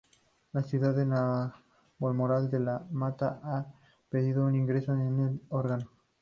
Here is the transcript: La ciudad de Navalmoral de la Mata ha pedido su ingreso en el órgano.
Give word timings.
La 0.53 0.63
ciudad 0.63 0.95
de 0.95 1.05
Navalmoral 1.05 2.49
de 2.49 2.59
la 2.59 2.87
Mata 2.89 3.39
ha 3.43 3.67
pedido 4.09 4.49
su 4.49 4.55
ingreso 4.55 4.95
en 4.95 5.01
el 5.19 5.41
órgano. 5.49 5.91